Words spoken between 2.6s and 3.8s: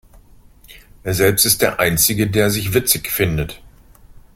witzig findet.